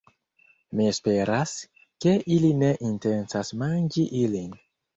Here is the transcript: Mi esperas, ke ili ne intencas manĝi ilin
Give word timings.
Mi 0.79 0.87
esperas, 0.91 1.53
ke 2.07 2.15
ili 2.37 2.51
ne 2.63 2.73
intencas 2.91 3.55
manĝi 3.63 4.11
ilin 4.25 4.61